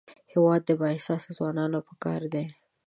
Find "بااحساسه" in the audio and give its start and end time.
0.79-1.29